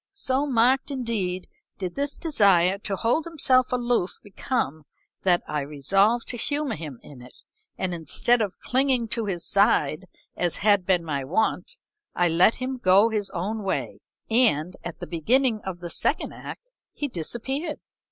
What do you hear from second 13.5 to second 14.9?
way, and,